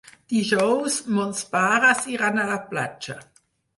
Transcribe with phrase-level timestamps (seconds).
[0.31, 3.19] Dijous mons pares iran a la platja.